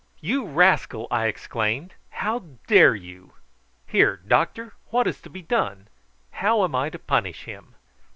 "You 0.19 0.47
rascal!" 0.47 1.05
I 1.11 1.27
exclaimed; 1.27 1.93
"how 2.09 2.39
dare 2.65 2.95
you! 2.95 3.33
Here, 3.85 4.15
doctor, 4.17 4.73
what 4.89 5.05
is 5.05 5.21
to 5.21 5.29
be 5.29 5.43
done? 5.43 5.89
How 6.31 6.63
am 6.63 6.73
I 6.73 6.89
to 6.89 6.97
punish 6.97 7.43
him?" 7.43 7.75